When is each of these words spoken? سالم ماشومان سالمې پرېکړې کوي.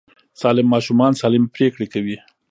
سالم 0.41 0.67
ماشومان 0.73 1.11
سالمې 1.21 1.49
پرېکړې 1.55 1.85
کوي. 1.93 2.17